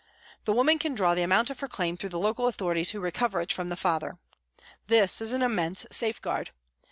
[0.45, 3.39] The woman can draw the amount of her claim through the local authorities who recover
[3.39, 4.17] it from the father.
[4.87, 6.49] This is an immense safeguard.